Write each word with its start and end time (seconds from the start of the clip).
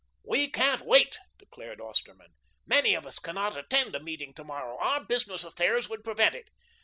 "We 0.23 0.49
can't 0.49 0.81
wait," 0.81 1.19
declared 1.37 1.79
Osterman. 1.79 2.29
"Many 2.65 2.95
of 2.95 3.05
us 3.05 3.19
cannot 3.19 3.55
attend 3.55 3.93
a 3.93 3.99
meeting 3.99 4.33
to 4.33 4.43
morrow. 4.43 4.79
Our 4.79 5.03
business 5.05 5.43
affairs 5.43 5.89
would 5.89 6.03
prevent 6.03 6.33
it. 6.33 6.49